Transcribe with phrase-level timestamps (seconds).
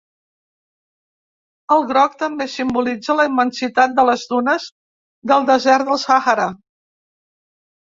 [1.75, 4.67] El groc també simbolitza la immensitat de les dunes
[5.35, 6.51] del desert del Sàhara.